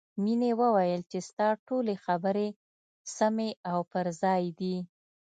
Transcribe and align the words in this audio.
مینې 0.23 0.51
وویل 0.61 1.01
چې 1.11 1.19
ستا 1.29 1.49
ټولې 1.67 1.95
خبرې 2.05 2.47
سمې 3.15 3.49
او 3.71 3.79
پر 3.91 4.05
ځای 4.21 4.43
دي 4.59 4.75